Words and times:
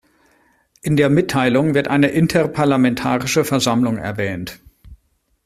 In 0.81 0.97
der 0.97 1.11
Mitteilung 1.11 1.75
wird 1.75 1.87
eine 1.87 2.07
Interparlamentarische 2.07 3.45
Versammlung 3.45 3.97
erwähnt. 3.99 4.59